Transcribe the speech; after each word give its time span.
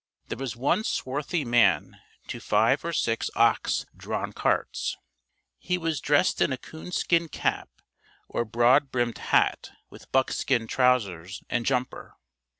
There 0.29 0.37
was 0.39 0.55
one 0.55 0.83
swarthy 0.83 1.45
man 1.45 2.01
to 2.25 2.39
five 2.39 2.83
or 2.83 2.91
six 2.91 3.29
ox 3.35 3.85
drawn 3.95 4.33
carts. 4.33 4.97
He 5.59 5.77
was 5.77 6.01
dressed 6.01 6.41
in 6.41 6.51
a 6.51 6.57
coonskin 6.57 7.29
cap 7.29 7.69
or 8.27 8.43
broad 8.43 8.89
brimmed 8.91 9.19
hat 9.19 9.69
with 9.91 10.11
buckskin 10.11 10.65
trousers 10.65 11.43
and 11.51 11.67
jumper. 11.67 12.15